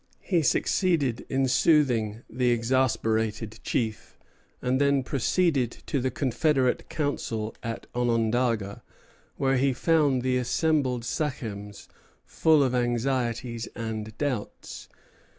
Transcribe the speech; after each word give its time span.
He 0.21 0.41
succeeded 0.41 1.27
in 1.29 1.47
soothing 1.47 2.23
the 2.27 2.49
exasperated 2.49 3.59
chief, 3.63 4.17
and 4.59 4.81
then 4.81 5.03
proceeded 5.03 5.69
to 5.85 6.01
the 6.01 6.09
confederate 6.09 6.89
council 6.89 7.53
at 7.61 7.85
Onondaga, 7.93 8.81
where 9.35 9.57
he 9.57 9.73
found 9.73 10.23
the 10.23 10.37
assembled 10.37 11.05
sachems 11.05 11.87
full 12.25 12.63
of 12.63 12.73
anxieties 12.73 13.67
and 13.75 14.17
doubts. 14.17 14.89